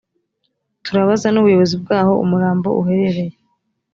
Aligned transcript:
turabaza 0.85 1.27
n’ubuyobozi 1.31 1.75
bw’aho 1.81 2.13
umurambo 2.23 2.67
uherereye 2.81 3.35